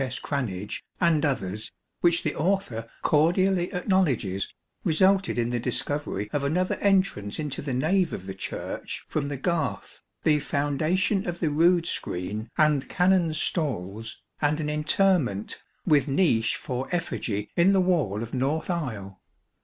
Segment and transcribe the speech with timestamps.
[0.03, 0.17] S.
[0.17, 4.51] Cranage and others, which the author cordially acknowledges,
[4.83, 9.37] resulted in the discovery of another entrance into the nave of the Church from the
[9.37, 16.55] Garth, the foundation of the rood screen and Canons' stalls, and an interment, with niche
[16.55, 19.21] for effigy in the wall of north aisle.